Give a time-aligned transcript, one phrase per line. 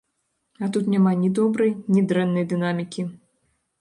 [0.63, 3.01] А тут няма ні добрай, ні дрэннай дынамікі.